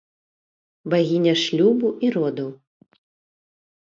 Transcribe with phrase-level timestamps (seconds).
[0.93, 2.49] Багіня шлюбу і родаў.